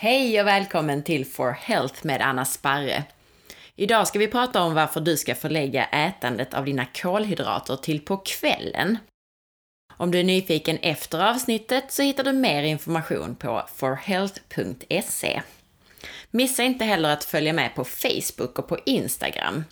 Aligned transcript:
Hej 0.00 0.40
och 0.40 0.46
välkommen 0.46 1.02
till 1.02 1.26
For 1.26 1.50
Health 1.50 2.06
med 2.06 2.20
Anna 2.20 2.44
Sparre. 2.44 3.04
Idag 3.76 4.08
ska 4.08 4.18
vi 4.18 4.28
prata 4.28 4.62
om 4.62 4.74
varför 4.74 5.00
du 5.00 5.16
ska 5.16 5.34
förlägga 5.34 5.84
ätandet 5.84 6.54
av 6.54 6.64
dina 6.64 6.84
kolhydrater 6.84 7.76
till 7.76 8.00
på 8.00 8.16
kvällen. 8.16 8.98
Om 9.96 10.10
du 10.10 10.20
är 10.20 10.24
nyfiken 10.24 10.78
efter 10.78 11.30
avsnittet 11.30 11.92
så 11.92 12.02
hittar 12.02 12.24
du 12.24 12.32
mer 12.32 12.62
information 12.62 13.36
på 13.36 13.64
forhealth.se. 13.74 15.42
Missa 16.30 16.62
inte 16.62 16.84
heller 16.84 17.10
att 17.10 17.24
följa 17.24 17.52
med 17.52 17.74
på 17.74 17.84
Facebook 17.84 18.58
och 18.58 18.68
på 18.68 18.78
Instagram. 18.86 19.64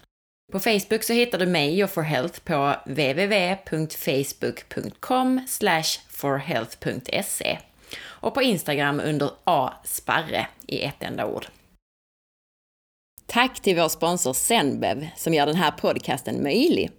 På 0.53 0.61
Facebook 0.61 1.03
så 1.03 1.13
hittar 1.13 1.39
du 1.39 1.47
mig 1.47 1.85
och 1.85 1.91
forhealth 1.91 2.41
på 2.41 2.75
www.facebook.com 2.87 5.41
forhealth.se 6.09 7.59
och 8.27 8.35
på 8.35 8.43
Instagram 8.43 9.01
under 9.05 9.31
A.Sparre 9.45 10.47
i 10.67 10.81
ett 10.81 11.03
enda 11.03 11.27
ord. 11.27 11.47
Tack 13.27 13.61
till 13.61 13.77
vår 13.77 13.89
sponsor 13.89 14.33
Zenbev 14.33 15.09
som 15.17 15.35
gör 15.35 15.47
den 15.47 15.57
här 15.57 15.71
podcasten 15.71 16.43
möjlig. 16.43 16.91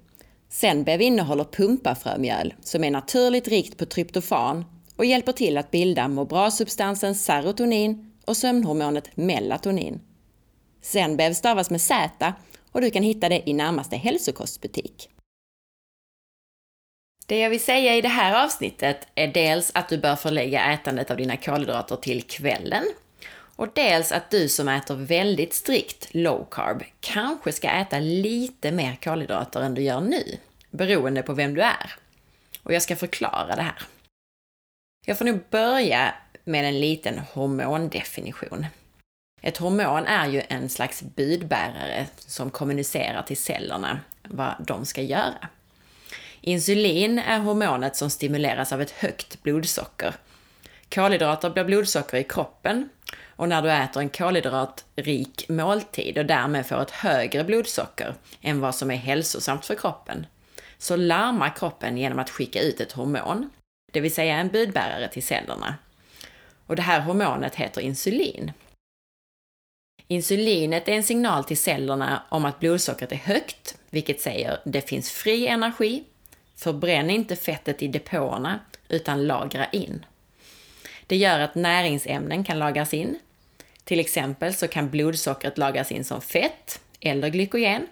Zenbev 0.49 1.01
innehåller 1.01 1.43
pumpafrömjöl 1.43 2.53
som 2.61 2.83
är 2.83 2.91
naturligt 2.91 3.47
rikt 3.47 3.77
på 3.77 3.85
tryptofan 3.85 4.65
och 4.95 5.05
hjälper 5.05 5.31
till 5.31 5.57
att 5.57 5.71
bilda 5.71 6.07
må 6.07 6.25
bra-substansen 6.25 7.15
serotonin 7.15 8.11
och 8.25 8.37
sömnhormonet 8.37 9.17
melatonin. 9.17 10.01
Zenbev 10.81 11.33
stavas 11.33 11.69
med 11.69 11.81
Z 11.81 12.33
och 12.71 12.81
du 12.81 12.91
kan 12.91 13.03
hitta 13.03 13.29
det 13.29 13.49
i 13.49 13.53
närmaste 13.53 13.95
hälsokostbutik. 13.95 15.09
Det 17.29 17.39
jag 17.39 17.49
vill 17.49 17.63
säga 17.63 17.95
i 17.95 18.01
det 18.01 18.07
här 18.07 18.45
avsnittet 18.45 19.07
är 19.15 19.27
dels 19.27 19.71
att 19.73 19.89
du 19.89 19.97
bör 19.97 20.15
förlägga 20.15 20.73
ätandet 20.73 21.11
av 21.11 21.17
dina 21.17 21.37
kolhydrater 21.37 21.95
till 21.95 22.23
kvällen 22.23 22.83
och 23.55 23.67
dels 23.73 24.11
att 24.11 24.31
du 24.31 24.49
som 24.49 24.67
äter 24.67 24.95
väldigt 24.95 25.53
strikt 25.53 26.07
low 26.11 26.47
carb 26.51 26.83
kanske 26.99 27.51
ska 27.51 27.69
äta 27.69 27.99
lite 27.99 28.71
mer 28.71 28.95
kolhydrater 29.03 29.61
än 29.61 29.73
du 29.73 29.81
gör 29.81 30.01
nu, 30.01 30.37
beroende 30.69 31.21
på 31.21 31.33
vem 31.33 31.53
du 31.53 31.61
är. 31.61 31.95
Och 32.63 32.73
jag 32.73 32.81
ska 32.81 32.95
förklara 32.95 33.55
det 33.55 33.61
här. 33.61 33.81
Jag 35.05 35.17
får 35.17 35.25
nog 35.25 35.39
börja 35.49 36.13
med 36.43 36.65
en 36.65 36.79
liten 36.79 37.19
hormondefinition. 37.33 38.65
Ett 39.41 39.57
hormon 39.57 40.05
är 40.05 40.27
ju 40.27 40.41
en 40.49 40.69
slags 40.69 41.01
budbärare 41.01 42.07
som 42.17 42.49
kommunicerar 42.49 43.23
till 43.23 43.37
cellerna 43.37 43.99
vad 44.23 44.55
de 44.59 44.85
ska 44.85 45.01
göra. 45.01 45.49
Insulin 46.41 47.19
är 47.19 47.39
hormonet 47.39 47.95
som 47.95 48.09
stimuleras 48.09 48.73
av 48.73 48.81
ett 48.81 48.91
högt 48.91 49.43
blodsocker. 49.43 50.15
Kolhydrater 50.89 51.49
blir 51.49 51.63
blodsocker 51.63 52.17
i 52.17 52.23
kroppen 52.23 52.89
och 53.25 53.49
när 53.49 53.61
du 53.61 53.71
äter 53.71 54.01
en 54.01 54.09
kolhydratrik 54.09 55.49
måltid 55.49 56.17
och 56.17 56.25
därmed 56.25 56.65
får 56.65 56.81
ett 56.81 56.91
högre 56.91 57.43
blodsocker 57.43 58.15
än 58.41 58.59
vad 58.59 58.75
som 58.75 58.91
är 58.91 58.95
hälsosamt 58.95 59.65
för 59.65 59.75
kroppen, 59.75 60.25
så 60.77 60.95
larmar 60.95 61.55
kroppen 61.55 61.97
genom 61.97 62.19
att 62.19 62.29
skicka 62.29 62.61
ut 62.61 62.81
ett 62.81 62.91
hormon, 62.91 63.49
det 63.93 63.99
vill 63.99 64.13
säga 64.13 64.37
en 64.37 64.47
budbärare 64.47 65.07
till 65.07 65.23
cellerna. 65.23 65.75
Och 66.67 66.75
det 66.75 66.81
här 66.81 67.01
hormonet 67.01 67.55
heter 67.55 67.81
insulin. 67.81 68.51
Insulinet 70.07 70.87
är 70.87 70.93
en 70.93 71.03
signal 71.03 71.43
till 71.43 71.57
cellerna 71.57 72.23
om 72.29 72.45
att 72.45 72.59
blodsockret 72.59 73.11
är 73.11 73.15
högt, 73.15 73.77
vilket 73.89 74.21
säger 74.21 74.59
det 74.65 74.81
finns 74.81 75.11
fri 75.11 75.47
energi 75.47 76.03
Förbränn 76.57 77.09
inte 77.09 77.35
fettet 77.35 77.83
i 77.83 77.87
depåerna, 77.87 78.59
utan 78.89 79.27
lagra 79.27 79.65
in. 79.65 80.05
Det 81.07 81.15
gör 81.15 81.39
att 81.39 81.55
näringsämnen 81.55 82.43
kan 82.43 82.59
lagras 82.59 82.93
in. 82.93 83.19
Till 83.83 83.99
exempel 83.99 84.53
så 84.53 84.67
kan 84.67 84.89
blodsockret 84.89 85.57
lagras 85.57 85.91
in 85.91 86.03
som 86.03 86.21
fett 86.21 86.81
eller 86.99 87.29
glykogen. 87.29 87.87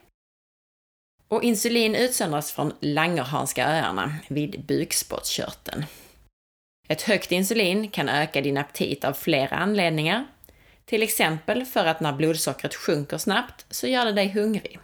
Och 1.27 1.43
insulin 1.43 1.95
utsöndras 1.95 2.51
från 2.51 2.73
Langerhanska 2.79 3.67
öarna 3.67 4.15
vid 4.27 4.65
bukspottkörteln. 4.65 5.85
Ett 6.87 7.01
högt 7.01 7.31
insulin 7.31 7.89
kan 7.89 8.09
öka 8.09 8.41
din 8.41 8.57
aptit 8.57 9.05
av 9.05 9.13
flera 9.13 9.55
anledningar. 9.55 10.25
Till 10.85 11.03
exempel 11.03 11.65
för 11.65 11.85
att 11.85 11.99
när 11.99 12.13
blodsockret 12.13 12.75
sjunker 12.75 13.17
snabbt 13.17 13.65
så 13.69 13.87
gör 13.87 14.05
det 14.05 14.11
dig 14.11 14.27
hungrig. 14.29 14.79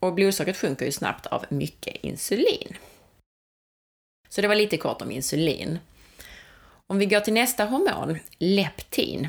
Och 0.00 0.14
blodsockret 0.14 0.56
sjunker 0.56 0.86
ju 0.86 0.92
snabbt 0.92 1.26
av 1.26 1.44
mycket 1.48 1.96
insulin. 2.04 2.76
Så 4.28 4.40
det 4.40 4.48
var 4.48 4.54
lite 4.54 4.76
kort 4.76 5.02
om 5.02 5.10
insulin. 5.10 5.78
Om 6.86 6.98
vi 6.98 7.06
går 7.06 7.20
till 7.20 7.32
nästa 7.32 7.64
hormon, 7.64 8.18
leptin, 8.38 9.28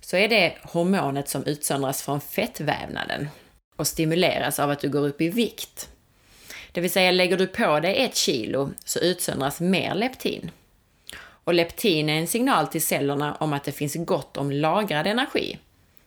så 0.00 0.16
är 0.16 0.28
det 0.28 0.54
hormonet 0.62 1.28
som 1.28 1.44
utsöndras 1.44 2.02
från 2.02 2.20
fettvävnaden 2.20 3.28
och 3.76 3.86
stimuleras 3.86 4.58
av 4.58 4.70
att 4.70 4.80
du 4.80 4.88
går 4.88 5.08
upp 5.08 5.20
i 5.20 5.28
vikt. 5.28 5.88
Det 6.72 6.80
vill 6.80 6.90
säga, 6.90 7.10
lägger 7.10 7.36
du 7.36 7.46
på 7.46 7.80
dig 7.80 7.96
ett 7.96 8.16
kilo 8.16 8.70
så 8.84 8.98
utsöndras 8.98 9.60
mer 9.60 9.94
leptin. 9.94 10.50
Och 11.18 11.54
leptin 11.54 12.08
är 12.08 12.18
en 12.18 12.26
signal 12.26 12.66
till 12.66 12.82
cellerna 12.82 13.34
om 13.34 13.52
att 13.52 13.64
det 13.64 13.72
finns 13.72 13.94
gott 13.94 14.36
om 14.36 14.50
lagrad 14.50 15.06
energi, 15.06 15.58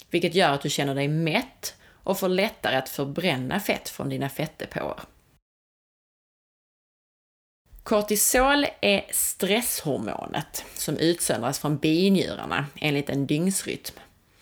vilket 0.10 0.36
gör 0.36 0.52
att 0.52 0.62
du 0.62 0.70
känner 0.70 0.96
dig 0.96 1.08
mätt 1.08 1.76
och 2.10 2.20
får 2.20 2.30
lättare 2.30 2.76
att 2.76 2.90
förbränna 2.90 3.60
fett 3.60 3.90
från 3.90 4.10
dina 4.10 4.30
fettdepåer. 4.30 5.00
Kortisol 7.84 8.66
är 8.82 9.06
stresshormonet 9.12 10.66
som 10.74 10.98
utsöndras 10.98 11.60
från 11.60 11.78
binjurarna 11.78 12.66
enligt 12.76 13.10
en 13.10 13.28
dygnsrytm. 13.28 14.00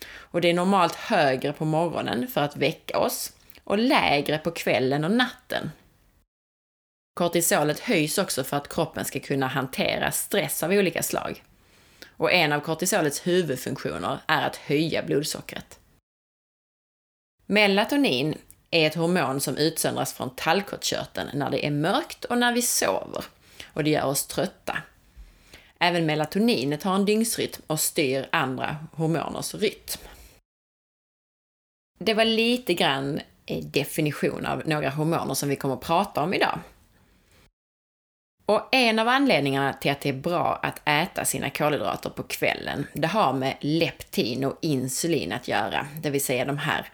Och 0.08 0.40
det 0.40 0.50
är 0.50 0.54
normalt 0.54 0.94
högre 0.94 1.52
på 1.52 1.64
morgonen 1.64 2.28
för 2.28 2.40
att 2.40 2.56
väcka 2.56 2.98
oss 2.98 3.32
och 3.64 3.78
lägre 3.78 4.38
på 4.38 4.50
kvällen 4.50 5.04
och 5.04 5.10
natten. 5.10 5.70
Kortisolet 7.14 7.80
höjs 7.80 8.18
också 8.18 8.44
för 8.44 8.56
att 8.56 8.68
kroppen 8.68 9.04
ska 9.04 9.20
kunna 9.20 9.46
hantera 9.46 10.10
stress 10.10 10.62
av 10.62 10.70
olika 10.70 11.02
slag. 11.02 11.42
Och 12.16 12.32
en 12.32 12.52
av 12.52 12.60
kortisolets 12.60 13.26
huvudfunktioner 13.26 14.18
är 14.26 14.46
att 14.46 14.56
höja 14.56 15.02
blodsockret. 15.02 15.77
Melatonin 17.50 18.38
är 18.70 18.86
ett 18.86 18.94
hormon 18.94 19.40
som 19.40 19.56
utsöndras 19.56 20.12
från 20.12 20.30
tallkottkörteln 20.30 21.30
när 21.34 21.50
det 21.50 21.66
är 21.66 21.70
mörkt 21.70 22.24
och 22.24 22.38
när 22.38 22.52
vi 22.52 22.62
sover. 22.62 23.24
Och 23.72 23.84
det 23.84 23.90
gör 23.90 24.04
oss 24.04 24.26
trötta. 24.26 24.82
Även 25.78 26.06
melatoninet 26.06 26.82
har 26.82 26.94
en 26.94 27.04
dygnsrytm 27.04 27.62
och 27.66 27.80
styr 27.80 28.28
andra 28.32 28.76
hormoners 28.92 29.54
rytm. 29.54 30.00
Det 31.98 32.14
var 32.14 32.24
lite 32.24 32.74
grann 32.74 33.20
eh, 33.46 33.64
definition 33.64 34.46
av 34.46 34.62
några 34.66 34.90
hormoner 34.90 35.34
som 35.34 35.48
vi 35.48 35.56
kommer 35.56 35.74
att 35.74 35.80
prata 35.80 36.22
om 36.22 36.34
idag. 36.34 36.58
Och 38.46 38.68
en 38.72 38.98
av 38.98 39.08
anledningarna 39.08 39.72
till 39.72 39.90
att 39.90 40.00
det 40.00 40.08
är 40.08 40.12
bra 40.12 40.60
att 40.62 40.80
äta 40.84 41.24
sina 41.24 41.50
kolhydrater 41.50 42.10
på 42.10 42.22
kvällen, 42.22 42.86
det 42.92 43.06
har 43.06 43.32
med 43.32 43.56
leptin 43.60 44.44
och 44.44 44.58
insulin 44.60 45.32
att 45.32 45.48
göra, 45.48 45.86
det 46.02 46.10
vill 46.10 46.24
säga 46.24 46.44
de 46.44 46.58
här 46.58 46.90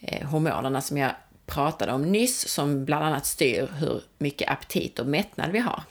Eh, 0.00 0.26
hormonerna 0.28 0.80
som 0.80 0.96
jag 0.96 1.10
pratade 1.46 1.92
om 1.92 2.02
nyss, 2.02 2.48
som 2.48 2.84
bland 2.84 3.04
annat 3.04 3.26
styr 3.26 3.68
hur 3.78 4.02
mycket 4.18 4.50
aptit 4.50 4.98
och 4.98 5.06
mättnad 5.06 5.50
vi 5.50 5.58
har. 5.58 5.82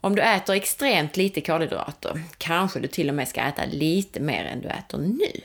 Om 0.00 0.14
du 0.16 0.22
äter 0.22 0.54
extremt 0.54 1.16
lite 1.16 1.40
kolhydrater 1.40 2.22
kanske 2.38 2.80
du 2.80 2.88
till 2.88 3.08
och 3.08 3.14
med 3.14 3.28
ska 3.28 3.40
äta 3.40 3.64
lite 3.64 4.20
mer 4.20 4.44
än 4.44 4.60
du 4.60 4.68
äter 4.68 4.98
nu. 4.98 5.40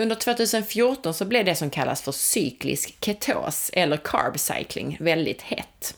Under 0.00 0.16
2014 0.16 1.14
så 1.14 1.24
blev 1.24 1.44
det 1.44 1.54
som 1.54 1.70
kallas 1.70 2.02
för 2.02 2.12
cyklisk 2.12 3.04
ketos, 3.04 3.70
eller 3.74 3.96
carb 3.96 4.38
cycling, 4.38 4.96
väldigt 5.00 5.42
hett. 5.42 5.96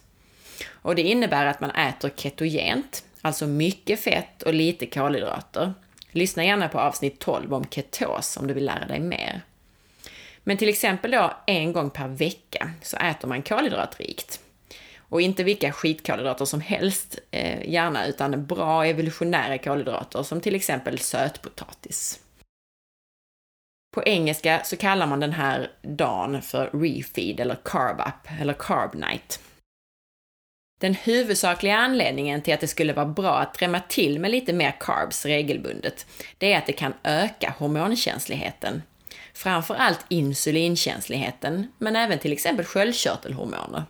Och 0.69 0.95
det 0.95 1.03
innebär 1.03 1.47
att 1.47 1.61
man 1.61 1.71
äter 1.71 2.11
ketogent, 2.17 3.05
alltså 3.21 3.47
mycket 3.47 4.01
fett 4.01 4.43
och 4.43 4.55
lite 4.55 4.87
kolhydrater. 4.87 5.75
Lyssna 6.11 6.45
gärna 6.45 6.69
på 6.69 6.81
avsnitt 6.81 7.19
12 7.19 7.55
om 7.55 7.65
ketos 7.65 8.37
om 8.37 8.47
du 8.47 8.55
vill 8.55 8.65
lära 8.65 8.87
dig 8.87 9.01
mer. 9.01 9.43
Men 10.45 10.57
till 10.57 10.69
exempel 10.69 11.11
då 11.11 11.33
en 11.47 11.73
gång 11.73 11.91
per 11.91 12.09
vecka 12.09 12.71
så 12.83 12.97
äter 12.97 13.29
man 13.29 13.43
kolhydratrikt. 13.43 14.41
Och 14.99 15.21
inte 15.21 15.45
vilka 15.45 15.73
skitkolhydrater 15.73 16.45
som 16.45 16.61
helst, 16.61 17.19
eh, 17.31 17.71
gärna, 17.71 18.07
utan 18.07 18.47
bra 18.47 18.87
evolutionära 18.87 19.59
kolhydrater 19.59 20.23
som 20.23 20.41
till 20.41 20.55
exempel 20.55 20.99
sötpotatis. 20.99 22.21
På 23.95 24.03
engelska 24.05 24.61
så 24.65 24.77
kallar 24.77 25.07
man 25.07 25.21
den 25.21 25.33
här 25.33 25.71
dagen 25.83 26.43
för 26.43 26.71
refeed 26.73 27.41
eller 27.41 27.57
carb 27.65 28.01
up 28.01 28.41
eller 28.41 28.53
carb 28.53 28.95
night. 28.95 29.41
Den 30.81 30.95
huvudsakliga 30.95 31.77
anledningen 31.77 32.43
till 32.43 32.55
att 32.55 32.61
det 32.61 32.67
skulle 32.67 32.93
vara 32.93 33.07
bra 33.07 33.39
att 33.39 33.55
drämma 33.55 33.81
till 33.81 34.19
med 34.19 34.31
lite 34.31 34.53
mer 34.53 34.75
carbs 34.81 35.27
regelbundet, 35.27 36.07
det 36.39 36.53
är 36.53 36.59
att 36.59 36.67
det 36.67 36.73
kan 36.73 36.95
öka 37.05 37.55
hormonkänsligheten. 37.59 38.83
Framför 39.35 39.75
allt 39.75 40.05
insulinkänsligheten, 40.09 41.73
men 41.79 41.97
även 41.97 42.19
till 42.19 42.33
exempel 42.33 42.65
sköldkörtelhormoner. 42.65 43.85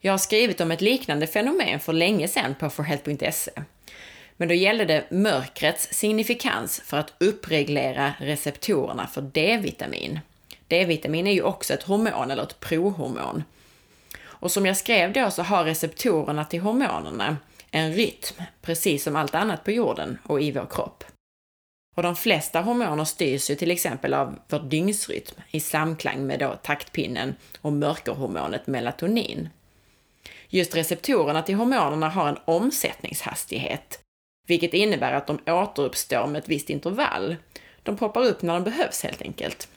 Jag 0.00 0.12
har 0.12 0.18
skrivit 0.18 0.60
om 0.60 0.70
ett 0.70 0.80
liknande 0.80 1.26
fenomen 1.26 1.80
för 1.80 1.92
länge 1.92 2.28
sedan 2.28 2.54
på 2.54 2.70
forhealth.se. 2.70 3.52
Men 4.36 4.48
då 4.48 4.54
gällde 4.54 4.84
det 4.84 5.10
mörkrets 5.10 5.88
signifikans 5.92 6.82
för 6.84 6.96
att 6.96 7.12
uppreglera 7.18 8.12
receptorerna 8.18 9.06
för 9.06 9.22
D-vitamin. 9.22 10.20
D-vitamin 10.68 11.26
är 11.26 11.32
ju 11.32 11.42
också 11.42 11.74
ett 11.74 11.82
hormon 11.82 12.30
eller 12.30 12.42
ett 12.42 12.60
prohormon. 12.60 13.44
Och 14.42 14.52
som 14.52 14.66
jag 14.66 14.76
skrev 14.76 15.12
då 15.12 15.30
så 15.30 15.42
har 15.42 15.64
receptorerna 15.64 16.44
till 16.44 16.60
hormonerna 16.60 17.36
en 17.70 17.92
rytm, 17.92 18.42
precis 18.62 19.04
som 19.04 19.16
allt 19.16 19.34
annat 19.34 19.64
på 19.64 19.70
jorden 19.70 20.18
och 20.24 20.40
i 20.42 20.52
vår 20.52 20.66
kropp. 20.70 21.04
Och 21.96 22.02
de 22.02 22.16
flesta 22.16 22.60
hormoner 22.60 23.04
styrs 23.04 23.50
ju 23.50 23.54
till 23.54 23.70
exempel 23.70 24.14
av 24.14 24.38
vår 24.48 24.58
dygnsrytm 24.58 25.34
i 25.50 25.60
samklang 25.60 26.26
med 26.26 26.38
då 26.38 26.58
taktpinnen 26.62 27.34
och 27.60 27.72
mörkerhormonet 27.72 28.66
melatonin. 28.66 29.48
Just 30.48 30.76
receptorerna 30.76 31.42
till 31.42 31.54
hormonerna 31.54 32.08
har 32.08 32.28
en 32.28 32.38
omsättningshastighet, 32.44 34.00
vilket 34.46 34.74
innebär 34.74 35.12
att 35.12 35.26
de 35.26 35.38
återuppstår 35.46 36.26
med 36.26 36.38
ett 36.38 36.48
visst 36.48 36.70
intervall. 36.70 37.36
De 37.82 37.96
poppar 37.96 38.24
upp 38.24 38.42
när 38.42 38.54
de 38.54 38.64
behövs 38.64 39.02
helt 39.02 39.22
enkelt. 39.22 39.68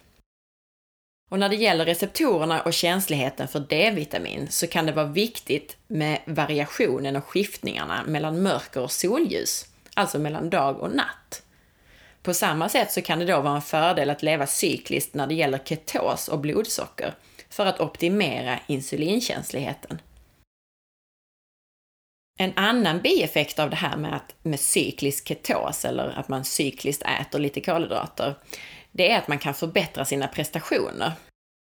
Och 1.30 1.40
när 1.40 1.50
det 1.50 1.56
gäller 1.56 1.86
receptorerna 1.86 2.62
och 2.62 2.74
känsligheten 2.74 3.48
för 3.48 3.60
D-vitamin 3.60 4.48
så 4.50 4.68
kan 4.68 4.86
det 4.86 4.92
vara 4.92 5.06
viktigt 5.06 5.78
med 5.88 6.20
variationen 6.26 7.16
och 7.16 7.26
skiftningarna 7.26 8.04
mellan 8.08 8.42
mörker 8.44 8.82
och 8.82 8.92
solljus, 8.92 9.66
alltså 9.94 10.20
mellan 10.20 10.50
dag 10.50 10.80
och 10.80 10.92
natt. 10.96 11.44
På 12.22 12.34
samma 12.34 12.70
sätt 12.70 12.92
så 12.92 13.02
kan 13.02 13.20
det 13.20 13.26
då 13.26 13.42
vara 13.42 13.56
en 13.56 13.62
fördel 13.62 14.10
att 14.10 14.24
leva 14.24 14.48
cykliskt 14.48 15.14
när 15.14 15.28
det 15.28 15.34
gäller 15.36 15.58
ketos 15.58 16.28
och 16.28 16.40
blodsocker 16.40 17.14
för 17.50 17.66
att 17.66 17.80
optimera 17.80 18.60
insulinkänsligheten. 18.68 20.02
En 22.40 22.54
annan 22.56 23.02
bieffekt 23.02 23.60
av 23.60 23.70
det 23.70 23.76
här 23.76 23.98
med, 23.98 24.16
att, 24.16 24.36
med 24.44 24.60
cyklisk 24.60 25.28
ketos, 25.28 25.86
eller 25.86 26.20
att 26.20 26.28
man 26.28 26.46
cykliskt 26.46 27.04
äter 27.22 27.40
lite 27.40 27.62
kolhydrater, 27.62 28.36
det 28.98 29.12
är 29.12 29.18
att 29.18 29.28
man 29.28 29.40
kan 29.40 29.54
förbättra 29.54 30.06
sina 30.06 30.28
prestationer. 30.28 31.12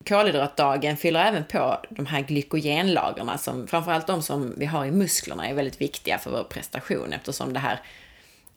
Kolhydratdagen 0.06 0.98
fyller 0.98 1.26
även 1.26 1.46
på 1.46 1.80
de 1.90 2.06
här 2.06 2.22
glykogenlagren 2.22 3.38
som 3.38 3.68
framförallt 3.68 4.08
de 4.08 4.22
som 4.22 4.54
vi 4.58 4.66
har 4.66 4.86
i 4.86 4.92
musklerna 4.92 5.48
är 5.48 5.54
väldigt 5.54 5.82
viktiga 5.82 6.18
för 6.18 6.32
vår 6.32 6.44
prestation 6.44 7.14
eftersom 7.14 7.54
det 7.54 7.60
här 7.60 7.80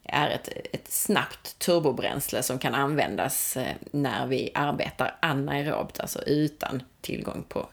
är 0.02 0.30
ett, 0.30 0.48
ett 0.72 0.92
snabbt 0.92 1.58
turbobränsle 1.58 2.42
som 2.42 2.58
kan 2.58 2.74
användas 2.74 3.56
eh, 3.56 3.74
när 3.90 4.26
vi 4.26 4.50
arbetar 4.54 5.16
anaerobt, 5.22 6.00
alltså 6.00 6.22
utan 6.22 6.82
tillgång 7.00 7.44
på, 7.48 7.68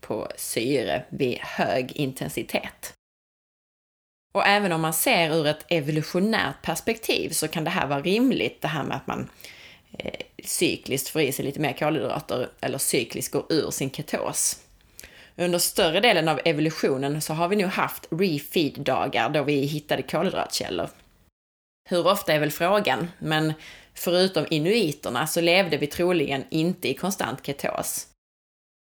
på 0.00 0.28
syre 0.36 1.04
vid 1.08 1.38
hög 1.38 1.92
intensitet. 1.92 2.94
Och 4.32 4.46
även 4.46 4.72
om 4.72 4.80
man 4.80 4.92
ser 4.92 5.34
ur 5.36 5.46
ett 5.46 5.64
evolutionärt 5.68 6.62
perspektiv 6.62 7.30
så 7.30 7.48
kan 7.48 7.64
det 7.64 7.70
här 7.70 7.86
vara 7.86 8.00
rimligt, 8.00 8.62
det 8.62 8.68
här 8.68 8.84
med 8.84 8.96
att 8.96 9.06
man 9.06 9.28
eh, 9.98 10.20
cykliskt 10.44 11.08
får 11.08 11.22
i 11.22 11.32
sig 11.32 11.44
lite 11.44 11.60
mer 11.60 11.72
kolhydrater 11.72 12.48
eller 12.60 12.78
cykliskt 12.78 13.32
går 13.32 13.46
ur 13.48 13.70
sin 13.70 13.90
ketos. 13.90 14.56
Under 15.36 15.58
större 15.58 16.00
delen 16.00 16.28
av 16.28 16.40
evolutionen 16.44 17.22
så 17.22 17.34
har 17.34 17.48
vi 17.48 17.56
nu 17.56 17.66
haft 17.66 18.06
refeed-dagar 18.10 19.28
då 19.28 19.42
vi 19.42 19.60
hittade 19.60 20.02
kolhydratkällor. 20.02 20.88
Hur 21.88 22.06
ofta 22.06 22.32
är 22.32 22.40
väl 22.40 22.50
frågan, 22.50 23.10
men 23.18 23.52
förutom 23.94 24.46
inuiterna 24.50 25.26
så 25.26 25.40
levde 25.40 25.76
vi 25.76 25.86
troligen 25.86 26.44
inte 26.50 26.88
i 26.88 26.94
konstant 26.94 27.46
ketos. 27.46 28.06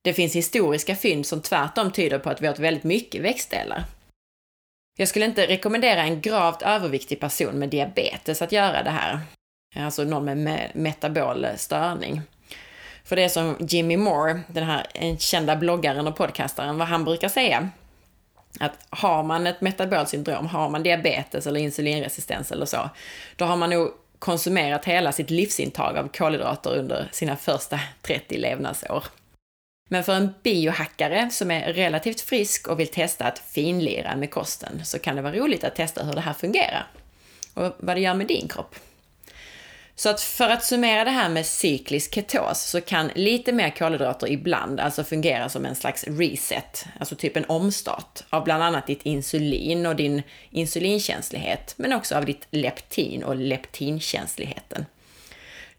Det 0.05 0.13
finns 0.13 0.37
historiska 0.37 0.97
fynd 0.97 1.27
som 1.27 1.43
tvärtom 1.43 1.93
tyder 1.93 2.19
på 2.19 2.31
att 2.31 2.41
vi 2.41 2.49
åt 2.49 2.59
väldigt 2.59 2.85
mycket 2.85 3.23
växtdelar. 3.23 3.85
Jag 4.99 5.09
skulle 5.09 5.25
inte 5.25 5.47
rekommendera 5.47 6.03
en 6.03 6.21
gravt 6.21 6.63
överviktig 6.63 7.21
person 7.21 7.59
med 7.59 7.69
diabetes 7.69 8.43
att 8.43 8.53
göra 8.53 8.83
det 8.83 8.91
här. 8.91 9.21
Alltså 9.81 10.05
någon 10.05 10.45
med 10.45 10.71
metabol 10.75 11.47
störning. 11.57 12.23
För 13.05 13.17
det 13.17 13.25
är 13.25 13.29
som 13.29 13.57
Jimmy 13.61 13.97
Moore, 13.97 14.41
den 14.47 14.65
här 14.65 14.87
kända 15.19 15.57
bloggaren 15.57 16.07
och 16.07 16.17
podcastaren, 16.17 16.79
vad 16.79 16.89
han 16.89 17.05
brukar 17.05 17.29
säga. 17.29 17.69
Att 18.61 18.73
har 18.91 19.23
man 19.23 19.47
ett 19.47 19.61
metabolt 19.61 20.09
syndrom, 20.09 20.47
har 20.47 20.71
man 20.71 20.83
diabetes 20.83 21.47
eller 21.47 21.61
insulinresistens 21.61 22.53
eller 22.53 22.67
så, 22.67 22.91
då 23.37 23.45
har 23.45 23.57
man 23.57 23.71
nog 23.71 23.91
konsumerat 24.19 24.85
hela 24.85 25.13
sitt 25.13 25.31
livsintag 25.31 25.97
av 25.97 26.09
kolhydrater 26.09 26.79
under 26.79 27.09
sina 27.13 27.37
första 27.37 27.81
30 28.03 28.39
levnadsår. 28.39 29.05
Men 29.89 30.05
för 30.05 30.13
en 30.13 30.35
biohackare 30.43 31.31
som 31.31 31.51
är 31.51 31.73
relativt 31.73 32.21
frisk 32.21 32.69
och 32.69 32.81
vill 32.81 32.89
testa 32.89 33.25
att 33.25 33.39
finlira 33.39 34.17
med 34.17 34.31
kosten 34.31 34.85
så 34.85 34.99
kan 34.99 35.17
det 35.17 35.23
vara 35.23 35.35
roligt 35.35 35.65
att 35.65 35.75
testa 35.75 36.05
hur 36.05 36.13
det 36.13 36.21
här 36.21 36.33
fungerar 36.33 36.87
och 37.55 37.77
vad 37.79 37.97
det 37.97 38.01
gör 38.01 38.15
med 38.15 38.27
din 38.27 38.49
kropp. 38.49 38.75
Så 39.99 40.09
att 40.09 40.21
för 40.21 40.49
att 40.49 40.65
summera 40.65 41.05
det 41.05 41.11
här 41.11 41.29
med 41.29 41.47
cyklisk 41.47 42.15
ketos 42.15 42.63
så 42.63 42.81
kan 42.81 43.11
lite 43.15 43.53
mer 43.53 43.71
kolhydrater 43.71 44.31
ibland 44.31 44.81
alltså 44.81 45.05
fungera 45.05 45.49
som 45.49 45.67
en 45.67 45.77
slags 45.77 46.05
reset, 46.05 46.87
alltså 47.01 47.17
typ 47.17 47.37
en 47.37 47.45
omstart 47.45 48.25
av 48.31 48.45
bland 48.45 48.63
annat 48.63 48.87
ditt 48.87 49.03
insulin 49.03 49.87
och 49.87 49.97
din 49.97 50.23
insulinkänslighet, 50.51 51.75
men 51.77 51.93
också 51.93 52.15
av 52.15 52.25
ditt 52.25 52.47
leptin 52.51 53.25
och 53.25 53.37
leptinkänsligheten. 53.37 54.87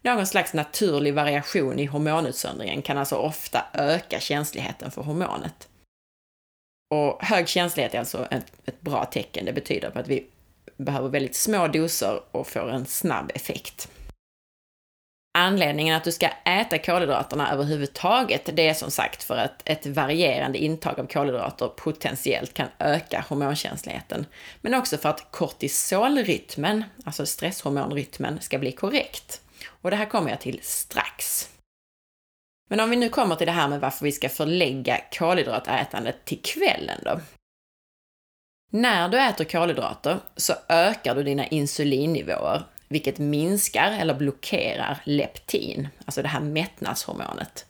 Någon 0.02 0.26
slags 0.26 0.54
naturlig 0.54 1.14
variation 1.14 1.78
i 1.78 1.84
hormonutsöndringen 1.84 2.82
kan 2.82 2.98
alltså 2.98 3.16
ofta 3.16 3.66
öka 3.72 4.20
känsligheten 4.20 4.90
för 4.90 5.02
hormonet. 5.02 5.68
Och 6.90 7.24
hög 7.24 7.48
känslighet 7.48 7.94
är 7.94 7.98
alltså 7.98 8.26
ett, 8.30 8.52
ett 8.66 8.80
bra 8.80 9.04
tecken. 9.04 9.44
Det 9.44 9.52
betyder 9.52 9.98
att 9.98 10.08
vi 10.08 10.26
behöver 10.76 11.08
väldigt 11.08 11.36
små 11.36 11.68
doser 11.68 12.20
och 12.30 12.46
får 12.46 12.70
en 12.70 12.86
snabb 12.86 13.30
effekt. 13.34 13.88
Anledningen 15.34 15.96
att 15.96 16.04
du 16.04 16.12
ska 16.12 16.28
äta 16.44 16.78
kolhydraterna 16.78 17.52
överhuvudtaget, 17.52 18.50
det 18.52 18.68
är 18.68 18.74
som 18.74 18.90
sagt 18.90 19.22
för 19.22 19.36
att 19.36 19.62
ett 19.64 19.86
varierande 19.86 20.58
intag 20.58 21.00
av 21.00 21.06
kolhydrater 21.06 21.68
potentiellt 21.68 22.54
kan 22.54 22.68
öka 22.78 23.24
hormonkänsligheten. 23.28 24.26
Men 24.60 24.74
också 24.74 24.98
för 24.98 25.08
att 25.08 25.32
kortisolrytmen, 25.32 26.84
alltså 27.04 27.26
stresshormonrytmen, 27.26 28.40
ska 28.40 28.58
bli 28.58 28.72
korrekt. 28.72 29.40
Och 29.82 29.90
det 29.90 29.96
här 29.96 30.06
kommer 30.06 30.30
jag 30.30 30.40
till 30.40 30.60
strax. 30.62 31.48
Men 32.70 32.80
om 32.80 32.90
vi 32.90 32.96
nu 32.96 33.08
kommer 33.08 33.36
till 33.36 33.46
det 33.46 33.52
här 33.52 33.68
med 33.68 33.80
varför 33.80 34.04
vi 34.04 34.12
ska 34.12 34.28
förlägga 34.28 35.00
kolhydratätandet 35.12 36.24
till 36.24 36.42
kvällen 36.42 37.00
då. 37.04 37.20
När 38.70 39.08
du 39.08 39.20
äter 39.20 39.44
kolhydrater 39.44 40.18
så 40.36 40.52
ökar 40.68 41.14
du 41.14 41.22
dina 41.22 41.46
insulinnivåer, 41.46 42.62
vilket 42.88 43.18
minskar 43.18 43.92
eller 44.00 44.14
blockerar 44.14 44.98
leptin, 45.04 45.88
alltså 46.04 46.22
det 46.22 46.28
här 46.28 46.40
mättnadshormonet. 46.40 47.66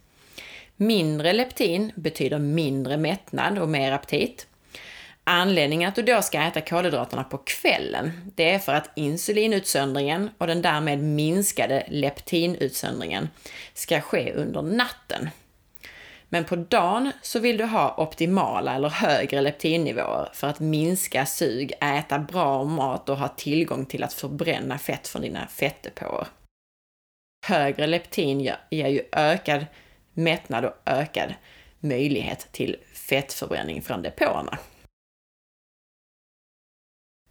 Mindre 0.77 1.33
leptin 1.33 1.93
betyder 1.95 2.39
mindre 2.39 2.97
mättnad 2.97 3.59
och 3.59 3.69
mer 3.69 3.93
aptit. 3.93 4.47
Anledningen 5.25 5.89
att 5.89 5.95
du 5.95 6.03
då 6.03 6.23
ska 6.23 6.43
äta 6.43 6.61
kolhydraterna 6.61 7.25
på 7.25 7.39
kvällen, 7.39 8.33
det 8.35 8.51
är 8.51 8.59
för 8.59 8.75
att 8.75 8.91
insulinutsöndringen 8.97 10.31
och 10.39 10.47
den 10.47 10.63
därmed 10.63 10.99
minskade 10.99 11.87
leptinutsöndringen 11.89 13.29
ska 13.75 14.01
ske 14.01 14.33
under 14.33 14.63
natten. 14.63 15.31
Men 16.29 16.45
på 16.45 16.57
dagen 16.57 17.13
så 17.23 17.39
vill 17.39 17.57
du 17.57 17.65
ha 17.65 17.95
optimala 17.97 18.75
eller 18.75 18.89
högre 18.89 19.41
leptinnivåer 19.41 20.31
för 20.33 20.47
att 20.47 20.61
minska 20.61 21.27
sug, 21.27 21.73
äta 21.81 22.19
bra 22.19 22.65
mat 22.65 23.09
och 23.09 23.19
ha 23.19 23.29
tillgång 23.29 23.87
till 23.87 24.05
att 24.05 24.13
förbränna 24.13 24.79
fett 24.79 25.09
från 25.09 25.23
dina 25.23 25.47
fettdepåer. 25.47 26.27
Högre 27.47 27.87
leptin 27.87 28.41
ger 28.71 28.89
ju 28.89 29.03
ökad 29.13 29.67
mättnad 30.13 30.65
och 30.65 30.75
ökad 30.85 31.35
möjlighet 31.81 32.49
till 32.53 32.77
fettförbränning 32.95 33.83
från 33.83 34.03
depåerna. 34.03 34.59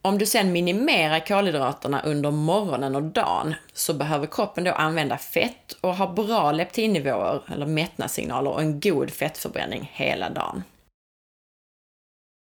Om 0.02 0.18
du 0.18 0.26
sen 0.26 0.52
minimerar 0.52 1.20
kolhydraterna 1.20 2.02
under 2.02 2.32
morgonen 2.32 2.96
och 2.96 3.04
dagen 3.04 3.56
så 3.74 3.94
behöver 3.94 4.28
kroppen 4.28 4.64
då 4.64 4.72
använda 4.72 5.18
fett 5.18 5.78
och 5.82 5.96
ha 5.96 6.14
bra 6.14 6.52
leptinnivåer 6.52 7.42
eller 7.54 7.66
mättnadssignaler 7.66 8.52
och 8.52 8.62
en 8.62 8.80
god 8.80 9.12
fettförbränning 9.12 9.92
hela 9.94 10.30
dagen. 10.30 10.64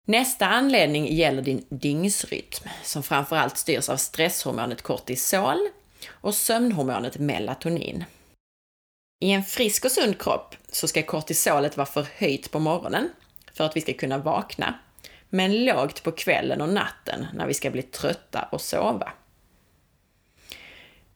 Nästa 0.07 0.47
anledning 0.47 1.15
gäller 1.15 1.43
din 1.43 1.67
dygnsrytm 1.69 2.69
som 2.83 3.03
framförallt 3.03 3.57
styrs 3.57 3.89
av 3.89 3.97
stresshormonet 3.97 4.83
kortisol 4.83 5.69
och 6.11 6.35
sömnhormonet 6.35 7.19
melatonin. 7.19 8.05
I 9.21 9.31
en 9.31 9.45
frisk 9.45 9.85
och 9.85 9.91
sund 9.91 10.19
kropp 10.19 10.57
så 10.69 10.89
ska 10.89 11.03
kortisolet 11.03 11.77
vara 11.77 11.87
förhöjt 11.87 12.51
på 12.51 12.59
morgonen 12.59 13.11
för 13.53 13.65
att 13.65 13.77
vi 13.77 13.81
ska 13.81 13.93
kunna 13.93 14.19
vakna 14.19 14.79
men 15.35 15.65
lågt 15.65 16.03
på 16.03 16.13
kvällen 16.13 16.61
och 16.61 16.69
natten 16.69 17.27
när 17.35 17.47
vi 17.47 17.55
ska 17.55 17.71
bli 17.71 17.83
trötta 17.83 18.49
och 18.53 18.61
sova. 18.61 19.13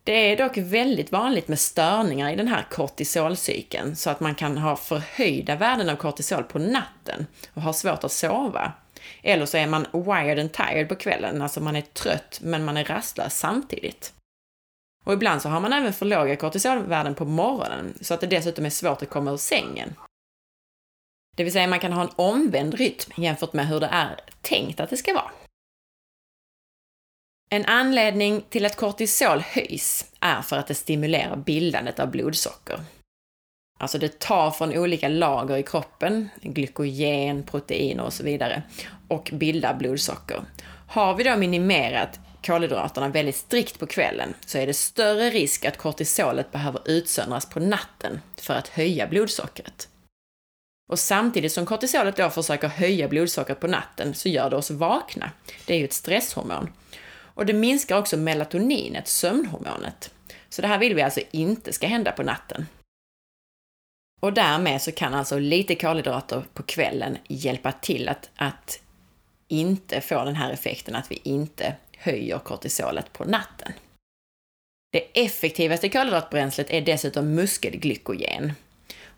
Det 0.05 0.13
är 0.13 0.37
dock 0.37 0.57
väldigt 0.57 1.13
vanligt 1.13 1.49
med 1.49 1.59
störningar 1.59 2.33
i 2.33 2.37
den 2.37 2.49
här 2.49 2.67
kortisolcykeln 2.71 3.97
så 3.97 4.11
att 4.11 4.21
man 4.21 4.35
kan 4.35 4.59
ha 4.59 4.77
förhöjda 4.77 5.57
värden 5.57 5.89
av 5.89 5.97
kortisol 5.97 6.43
på 6.43 6.59
natten 6.59 7.27
och 7.55 7.63
ha 7.63 7.73
svårt 7.73 8.05
att 8.05 8.13
sova. 8.13 8.73
Eller 9.23 9.47
så 9.47 9.57
är 9.57 9.67
man 9.67 9.87
wired 9.93 10.39
and 10.39 10.53
tired 10.53 10.89
på 10.89 10.95
kvällen, 10.95 11.43
alltså 11.43 11.61
man 11.61 11.77
är 11.77 11.81
trött 11.81 12.39
men 12.43 12.65
man 12.65 12.77
är 12.77 12.85
rastlös 12.85 13.39
samtidigt. 13.39 14.13
Och 15.05 15.13
ibland 15.13 15.43
så 15.43 15.49
har 15.49 15.61
man 15.61 15.73
även 15.73 15.93
för 15.93 16.07
låga 16.07 16.37
kortisolvärden 16.37 17.15
på 17.15 17.25
morgonen, 17.25 17.95
så 18.01 18.15
att 18.15 18.21
det 18.21 18.27
dessutom 18.27 18.67
är 18.67 18.71
svårt 18.71 19.03
att 19.03 19.11
komma 19.11 19.31
ur 19.31 19.37
sängen. 19.37 19.95
Det 21.39 21.45
vill 21.45 21.53
säga 21.53 21.67
man 21.67 21.81
kan 21.81 21.93
ha 21.93 22.03
en 22.03 22.11
omvänd 22.17 22.75
rytm 22.75 23.13
jämfört 23.17 23.53
med 23.53 23.69
hur 23.69 23.81
det 23.81 23.87
är 23.87 24.21
tänkt 24.43 24.81
att 24.81 24.91
det 24.91 24.97
ska 24.97 25.15
vara. 25.15 25.31
En 27.51 27.65
anledning 27.65 28.45
till 28.49 28.67
att 28.67 28.77
kortisol 28.77 29.41
höjs 29.41 30.13
är 30.21 30.43
för 30.43 30.57
att 30.57 30.67
det 30.67 30.75
stimulerar 30.75 31.37
bildandet 31.37 32.01
av 32.01 32.11
blodsocker. 32.11 32.81
Alltså 33.79 33.99
det 33.99 34.19
tar 34.19 34.51
från 34.51 34.79
olika 34.79 35.09
lager 35.09 35.57
i 35.57 35.63
kroppen, 35.63 36.29
glykogen, 36.43 37.43
proteiner 37.43 38.05
och 38.05 38.13
så 38.13 38.23
vidare, 38.25 38.63
och 39.09 39.31
bildar 39.33 39.75
blodsocker. 39.75 40.43
Har 40.89 41.15
vi 41.15 41.25
då 41.25 41.37
minimerat 41.37 42.21
kolhydraterna 42.47 43.09
väldigt 43.09 43.37
strikt 43.37 43.79
på 43.79 43.87
kvällen 43.87 44.35
så 44.47 44.59
är 44.59 44.67
det 44.67 44.75
större 44.75 45.31
risk 45.31 45.65
att 45.65 45.77
kortisolet 45.77 46.53
behöver 46.53 46.91
utsöndras 46.91 47.47
på 47.47 47.61
natten 47.61 48.21
för 48.37 48.55
att 48.55 48.69
höja 48.69 49.07
blodsockret. 49.07 49.89
Och 50.89 50.99
samtidigt 50.99 51.53
som 51.53 51.67
kortisolet 51.67 52.17
då 52.17 52.31
försöker 52.31 52.69
höja 52.69 53.09
blodsockret 53.09 53.61
på 53.61 53.67
natten 53.67 54.15
så 54.15 54.29
gör 54.29 54.51
det 54.51 54.57
oss 54.57 54.71
vakna. 54.71 55.31
Det 55.67 55.75
är 55.75 55.79
ju 55.79 55.85
ett 55.85 55.93
stresshormon. 55.93 56.73
Och 57.21 57.47
det 57.47 57.53
minskar 57.53 57.99
också 57.99 58.17
melatoninet, 58.17 59.09
sömnhormonet. 59.09 60.11
Så 60.49 60.63
det 60.63 60.69
här 60.69 60.79
vill 60.79 60.95
vi 60.95 61.03
alltså 61.03 61.21
inte 61.31 61.73
ska 61.73 61.87
hända 61.87 62.13
på 62.13 62.23
natten. 62.23 62.67
Och 64.21 64.33
därmed 64.33 64.83
så 64.83 64.93
kan 64.93 65.15
alltså 65.15 65.39
lite 65.39 65.75
kolhydrater 65.75 66.45
på 66.55 66.63
kvällen 66.63 67.19
hjälpa 67.27 67.73
till 67.73 68.09
att, 68.09 68.31
att 68.37 68.81
inte 69.49 70.01
få 70.01 70.25
den 70.25 70.37
här 70.37 70.53
effekten 70.53 70.95
att 70.95 71.11
vi 71.11 71.21
inte 71.23 71.75
höjer 71.99 72.39
kortisolet 72.39 73.13
på 73.13 73.25
natten. 73.25 73.73
Det 74.93 75.25
effektivaste 75.25 75.89
kolhydratbränslet 75.89 76.71
är 76.71 76.81
dessutom 76.81 77.35
muskelglykogen. 77.35 78.53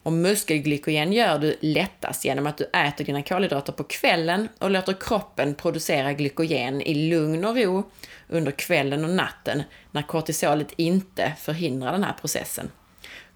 Och 0.03 0.13
muskelglykogen 0.13 1.13
gör 1.13 1.39
du 1.39 1.57
lättast 1.61 2.25
genom 2.25 2.47
att 2.47 2.59
du 2.59 2.65
äter 2.65 3.05
dina 3.05 3.23
kolhydrater 3.23 3.73
på 3.73 3.85
kvällen 3.85 4.49
och 4.59 4.71
låter 4.71 4.93
kroppen 5.01 5.55
producera 5.55 6.13
glykogen 6.13 6.81
i 6.81 6.95
lugn 6.95 7.45
och 7.45 7.57
ro 7.57 7.91
under 8.29 8.53
kvällen 8.53 9.05
och 9.05 9.11
natten 9.11 9.63
när 9.91 10.03
kortisolet 10.03 10.73
inte 10.77 11.33
förhindrar 11.39 11.93
den 11.93 12.05
här 12.05 12.15
processen. 12.21 12.71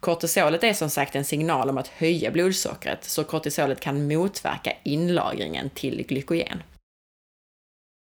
Kortisolet 0.00 0.64
är 0.64 0.72
som 0.72 0.90
sagt 0.90 1.16
en 1.16 1.24
signal 1.24 1.70
om 1.70 1.78
att 1.78 1.88
höja 1.88 2.30
blodsockret, 2.30 3.04
så 3.04 3.24
kortisolet 3.24 3.80
kan 3.80 4.08
motverka 4.08 4.72
inlagringen 4.82 5.70
till 5.70 6.06
glykogen. 6.08 6.62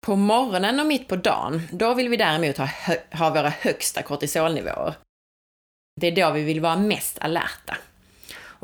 På 0.05 0.15
morgonen 0.15 0.79
och 0.79 0.85
mitt 0.85 1.07
på 1.07 1.15
dagen, 1.15 1.61
då 1.71 1.93
vill 1.93 2.09
vi 2.09 2.17
däremot 2.17 2.57
ha, 2.57 2.69
ha 3.11 3.29
våra 3.29 3.49
högsta 3.49 4.01
kortisolnivåer. 4.01 4.93
Det 6.01 6.07
är 6.07 6.15
då 6.15 6.31
vi 6.31 6.43
vill 6.43 6.59
vara 6.59 6.77
mest 6.77 7.19
alerta. 7.19 7.77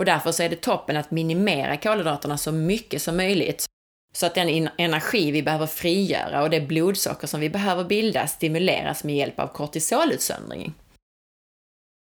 Och 0.02 0.06
därför 0.06 0.32
så 0.32 0.44
är 0.44 0.50
det 0.50 0.62
toppen 0.62 0.98
att 0.98 1.12
minimera 1.12 1.78
kolhydraterna 1.78 2.38
så 2.38 2.52
mycket 2.52 3.02
som 3.02 3.18
möjligt 3.18 3.66
så 4.14 4.26
att 4.26 4.36
den 4.36 4.70
energi 4.78 5.32
vi 5.32 5.44
behöver 5.44 5.68
frigöra 5.68 6.42
och 6.42 6.50
det 6.50 6.62
blodsocker 6.62 7.28
som 7.28 7.40
vi 7.40 7.50
behöver 7.50 7.84
bilda 7.84 8.28
stimuleras 8.28 9.04
med 9.04 9.16
hjälp 9.16 9.40
av 9.40 9.48
kortisolutsöndring. 9.48 10.74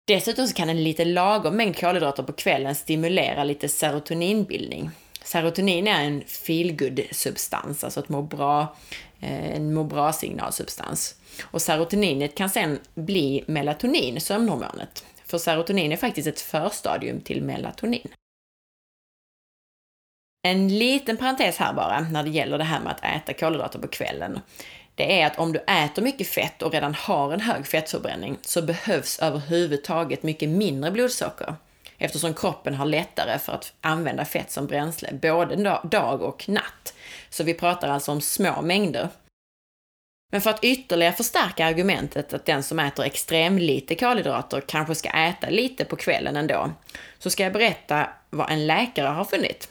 Dessutom 0.08 0.48
så 0.48 0.54
kan 0.54 0.70
en 0.70 0.84
lite 0.84 1.06
lagom 1.06 1.56
mängd 1.56 1.80
kolhydrater 1.80 2.24
på 2.24 2.34
kvällen 2.34 2.76
stimulera 2.76 3.44
lite 3.44 3.70
serotoninbildning. 3.70 4.92
Serotonin 5.24 5.88
är 5.88 6.04
en 6.04 6.24
feelgood-substans, 6.24 7.84
alltså 7.84 8.00
ett 8.00 8.10
må 8.10 8.22
bra, 8.22 8.76
eh, 9.20 9.56
en 9.56 9.74
må 9.74 9.84
bra-signalsubstans. 9.84 11.16
Och 11.44 11.62
serotoninet 11.62 12.36
kan 12.36 12.50
sen 12.50 12.80
bli 12.96 13.44
melatonin, 13.48 14.22
sömnhormonet. 14.22 15.06
För 15.26 15.38
serotonin 15.38 15.92
är 15.92 15.98
faktiskt 15.98 16.28
ett 16.28 16.42
förstadium 16.42 17.22
till 17.22 17.44
melatonin. 17.44 18.08
En 20.48 20.80
liten 20.80 21.18
parentes 21.18 21.58
här 21.58 21.74
bara, 21.74 22.00
när 22.00 22.24
det 22.24 22.30
gäller 22.30 22.58
det 22.58 22.64
här 22.64 22.80
med 22.80 22.92
att 22.92 23.04
äta 23.04 23.34
kolhydrater 23.34 23.80
på 23.80 23.88
kvällen. 23.88 24.40
Det 24.96 25.22
är 25.22 25.28
att 25.28 25.40
om 25.40 25.54
du 25.54 25.60
äter 25.60 26.02
mycket 26.02 26.28
fett 26.28 26.62
och 26.62 26.72
redan 26.72 26.94
har 26.94 27.34
en 27.34 27.42
hög 27.42 27.68
fettförbränning 27.68 28.38
så 28.42 28.62
behövs 28.62 29.20
överhuvudtaget 29.20 30.24
mycket 30.24 30.50
mindre 30.50 30.92
blodsocker. 30.92 31.56
Eftersom 31.98 32.34
kroppen 32.34 32.74
har 32.74 32.86
lättare 32.86 33.40
för 33.40 33.54
att 33.54 33.74
använda 33.82 34.26
fett 34.26 34.52
som 34.52 34.68
bränsle 34.68 35.10
både 35.22 35.80
dag 35.84 36.22
och 36.22 36.50
natt. 36.50 36.94
Så 37.30 37.44
vi 37.44 37.54
pratar 37.54 37.90
alltså 37.90 38.12
om 38.12 38.22
små 38.22 38.62
mängder. 38.62 39.10
Men 40.32 40.42
för 40.42 40.50
att 40.50 40.64
ytterligare 40.64 41.14
förstärka 41.14 41.66
argumentet 41.66 42.34
att 42.34 42.46
den 42.46 42.64
som 42.64 42.80
äter 42.80 43.06
extremt 43.06 43.62
lite 43.62 43.96
kolhydrater 43.96 44.62
kanske 44.62 44.96
ska 44.96 45.10
äta 45.10 45.50
lite 45.50 45.86
på 45.86 45.96
kvällen 45.96 46.36
ändå, 46.36 46.72
så 47.20 47.30
ska 47.30 47.44
jag 47.44 47.54
berätta 47.54 48.10
vad 48.30 48.52
en 48.52 48.68
läkare 48.68 49.08
har 49.08 49.26
funnit. 49.26 49.70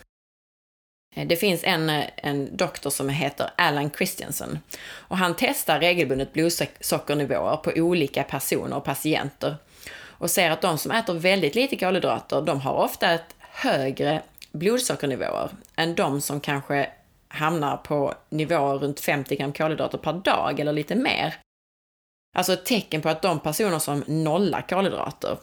Eh, 1.16 1.26
det 1.26 1.36
finns 1.36 1.64
en, 1.64 1.90
eh, 1.90 2.04
en 2.16 2.56
doktor 2.56 2.90
som 2.90 3.08
heter 3.08 3.50
Alan 3.56 3.90
Christiansen 3.90 4.58
och 4.86 5.18
han 5.18 5.34
testar 5.38 5.80
regelbundet 5.80 6.32
blodsockernivåer 6.32 7.56
på 7.56 7.72
olika 7.76 8.22
personer 8.22 8.76
och 8.76 8.84
patienter 8.84 9.56
och 9.96 10.30
ser 10.30 10.50
att 10.50 10.60
de 10.60 10.78
som 10.78 10.90
äter 10.90 11.14
väldigt 11.14 11.54
lite 11.54 11.76
kolhydrater, 11.76 12.42
de 12.42 12.60
har 12.60 12.74
ofta 12.74 13.10
ett 13.10 13.34
högre 13.38 14.22
blodsockernivåer 14.52 15.50
än 15.76 15.94
de 15.94 16.20
som 16.20 16.40
kanske 16.40 16.90
hamnar 17.34 17.76
på 17.76 18.14
nivåer 18.28 18.78
runt 18.78 19.00
50 19.00 19.36
gram 19.36 19.52
kolhydrater 19.52 19.98
per 19.98 20.12
dag 20.12 20.60
eller 20.60 20.72
lite 20.72 20.94
mer. 20.94 21.34
Alltså 22.36 22.52
ett 22.52 22.64
tecken 22.64 23.02
på 23.02 23.08
att 23.08 23.22
de 23.22 23.40
personer 23.40 23.78
som 23.78 24.04
nollar 24.06 24.64
kolhydrater, 24.68 25.38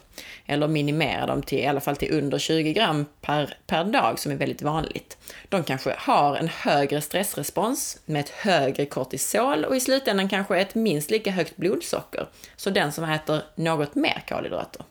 eller 0.45 0.67
minimerar 0.67 1.27
dem 1.27 1.41
till 1.43 1.59
i 1.59 1.67
alla 1.67 1.79
fall 1.79 1.95
till 1.95 2.13
under 2.13 2.39
20 2.39 2.73
gram 2.73 3.05
per, 3.21 3.57
per 3.67 3.83
dag, 3.83 4.19
som 4.19 4.31
är 4.31 4.35
väldigt 4.35 4.61
vanligt, 4.61 5.17
de 5.49 5.63
kanske 5.63 5.95
har 5.97 6.35
en 6.35 6.47
högre 6.47 7.01
stressrespons 7.01 7.99
med 8.05 8.19
ett 8.19 8.29
högre 8.29 8.85
kortisol 8.85 9.65
och 9.65 9.75
i 9.75 9.79
slutändan 9.79 10.29
kanske 10.29 10.59
ett 10.59 10.75
minst 10.75 11.11
lika 11.11 11.31
högt 11.31 11.57
blodsocker, 11.57 12.27
så 12.55 12.69
den 12.69 12.91
som 12.91 13.03
äter 13.03 13.41
något 13.55 13.95
mer 13.95 14.23
kolhydrater. 14.27 14.85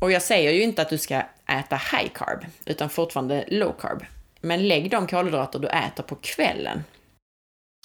Och 0.00 0.12
jag 0.12 0.22
säger 0.22 0.52
ju 0.52 0.62
inte 0.62 0.82
att 0.82 0.90
du 0.90 0.98
ska 0.98 1.22
äta 1.46 1.76
high 1.76 2.08
carb, 2.14 2.44
utan 2.66 2.90
fortfarande 2.90 3.44
low 3.48 3.72
carb. 3.80 4.04
Men 4.44 4.68
lägg 4.68 4.90
de 4.90 5.06
kolhydrater 5.06 5.58
du 5.58 5.68
äter 5.68 6.02
på 6.02 6.14
kvällen. 6.14 6.84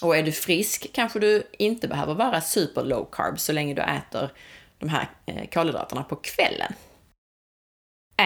Och 0.02 0.16
är 0.16 0.22
du 0.22 0.32
frisk 0.32 0.86
kanske 0.92 1.18
du 1.18 1.42
inte 1.58 1.88
behöver 1.88 2.14
vara 2.14 2.40
super 2.40 2.84
low 2.84 3.08
carb 3.12 3.40
så 3.40 3.52
länge 3.52 3.74
du 3.74 3.82
äter 3.82 4.30
de 4.78 4.88
här 4.88 5.08
eh, 5.26 5.48
kolhydraterna 5.48 6.02
på 6.02 6.16
kvällen. 6.16 6.72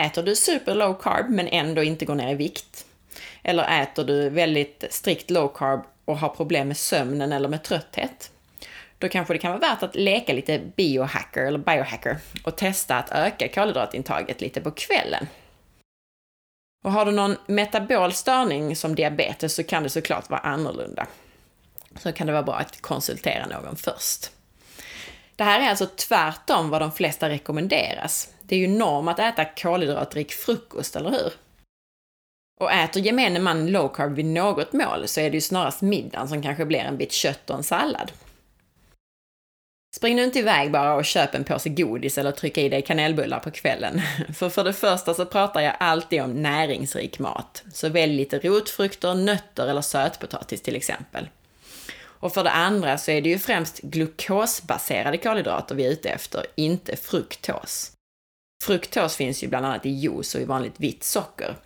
Äter 0.06 0.22
du 0.22 0.36
super 0.36 0.74
low 0.74 0.94
carb 0.94 1.30
men 1.30 1.48
ändå 1.48 1.82
inte 1.82 2.04
går 2.04 2.14
ner 2.14 2.32
i 2.32 2.34
vikt, 2.34 2.86
eller 3.42 3.82
äter 3.82 4.04
du 4.04 4.30
väldigt 4.30 4.84
strikt 4.90 5.30
low 5.30 5.48
carb 5.48 5.80
och 6.04 6.18
har 6.18 6.28
problem 6.28 6.68
med 6.68 6.76
sömnen 6.76 7.32
eller 7.32 7.48
med 7.48 7.62
trötthet, 7.62 8.32
då 8.98 9.08
kanske 9.08 9.34
det 9.34 9.38
kan 9.38 9.50
vara 9.50 9.60
värt 9.60 9.82
att 9.82 9.94
leka 9.94 10.32
lite 10.32 10.58
biohacker 10.58 11.46
eller 11.46 11.58
biohacker 11.58 12.16
och 12.44 12.56
testa 12.56 12.96
att 12.96 13.12
öka 13.12 13.48
kolhydratintaget 13.48 14.40
lite 14.40 14.60
på 14.60 14.70
kvällen. 14.70 15.26
Och 16.84 16.92
har 16.92 17.04
du 17.04 17.12
någon 17.12 17.36
metabol 17.46 18.12
störning 18.12 18.76
som 18.76 18.94
diabetes 18.94 19.54
så 19.54 19.62
kan 19.62 19.82
det 19.82 19.90
såklart 19.90 20.30
vara 20.30 20.40
annorlunda. 20.40 21.06
Så 21.96 22.12
kan 22.12 22.26
det 22.26 22.32
vara 22.32 22.42
bra 22.42 22.54
att 22.54 22.80
konsultera 22.80 23.46
någon 23.46 23.76
först. 23.76 24.30
Det 25.36 25.44
här 25.44 25.60
är 25.60 25.68
alltså 25.70 25.86
tvärtom 25.86 26.70
vad 26.70 26.80
de 26.82 26.92
flesta 26.92 27.28
rekommenderas. 27.28 28.28
Det 28.42 28.56
är 28.56 28.58
ju 28.58 28.68
norm 28.68 29.08
att 29.08 29.18
äta 29.18 29.44
kolhydratrik 29.44 30.32
frukost, 30.32 30.96
eller 30.96 31.10
hur? 31.10 31.32
Och 32.60 32.72
äter 32.72 33.02
gemene 33.02 33.40
man 33.40 33.66
low 33.66 33.88
carb 33.88 34.14
vid 34.14 34.26
något 34.26 34.72
mål 34.72 35.08
så 35.08 35.20
är 35.20 35.30
det 35.30 35.36
ju 35.36 35.40
snarast 35.40 35.82
middagen 35.82 36.28
som 36.28 36.42
kanske 36.42 36.64
blir 36.64 36.80
en 36.80 36.96
bit 36.96 37.12
kött 37.12 37.50
och 37.50 37.56
en 37.56 37.62
sallad. 37.62 38.12
Spring 39.96 40.16
nu 40.16 40.24
inte 40.24 40.38
iväg 40.38 40.70
bara 40.70 40.94
och 40.94 41.04
köp 41.04 41.34
en 41.34 41.44
påse 41.44 41.68
godis 41.68 42.18
eller 42.18 42.32
tryck 42.32 42.58
i 42.58 42.68
dig 42.68 42.82
kanelbullar 42.82 43.38
på 43.38 43.50
kvällen. 43.50 44.02
För 44.34 44.48
för 44.48 44.64
det 44.64 44.72
första 44.72 45.14
så 45.14 45.26
pratar 45.26 45.60
jag 45.60 45.76
alltid 45.80 46.22
om 46.22 46.42
näringsrik 46.42 47.18
mat. 47.18 47.62
Så 47.72 47.88
välj 47.88 48.16
lite 48.16 48.38
rotfrukter, 48.38 49.14
nötter 49.14 49.68
eller 49.68 49.80
sötpotatis 49.80 50.62
till 50.62 50.76
exempel. 50.76 51.28
Och 51.96 52.34
för 52.34 52.44
det 52.44 52.50
andra 52.50 52.98
så 52.98 53.10
är 53.10 53.22
det 53.22 53.28
ju 53.28 53.38
främst 53.38 53.80
glukosbaserade 53.80 55.18
kolhydrater 55.18 55.74
vi 55.74 55.86
är 55.86 55.90
ute 55.90 56.08
efter, 56.08 56.46
inte 56.54 56.96
fruktos. 56.96 57.92
Fruktos 58.64 59.16
finns 59.16 59.44
ju 59.44 59.48
bland 59.48 59.66
annat 59.66 59.86
i 59.86 59.90
juice 59.90 60.34
och 60.34 60.40
i 60.40 60.44
vanligt 60.44 60.80
vitt 60.80 61.04
socker. 61.04 61.56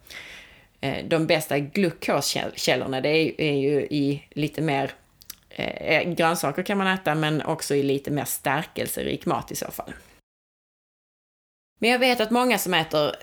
Eh, 0.81 1.05
de 1.09 1.27
bästa 1.27 1.59
glukoskällorna 1.59 3.01
det 3.01 3.43
är 3.43 3.57
ju 3.57 3.81
i 3.81 4.23
lite 4.31 4.61
mer 4.61 4.93
Eh, 5.59 5.99
eh, 5.99 6.13
grönsaker 6.13 6.63
kan 6.63 6.79
man 6.79 6.87
äta, 6.87 7.15
men 7.15 7.43
också 7.43 7.75
i 7.75 7.83
lite 7.83 8.11
mer 8.11 8.25
stärkelserik 8.25 9.27
mat 9.27 9.53
i 9.53 9.57
så 9.57 9.71
fall. 9.71 9.93
Men 11.81 11.91
jag 11.91 11.99
vet 11.99 12.21
att 12.21 12.31
många 12.31 12.59
som 12.59 12.75
äter 12.75 13.17